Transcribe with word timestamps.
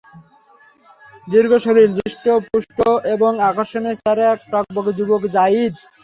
দীর্ঘ 1.27 1.51
শরীর, 1.65 1.87
হৃষ্ট-পুষ্ট 1.97 2.79
এবং 3.15 3.31
আকর্ষণীয় 3.49 3.95
চেহারার 3.97 4.31
এক 4.31 4.39
টগবগে 4.51 4.91
যুবক 4.97 5.21
যারীদ। 5.35 5.73